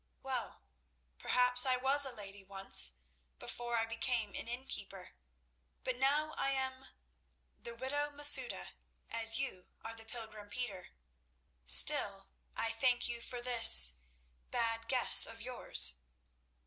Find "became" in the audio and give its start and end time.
3.85-4.29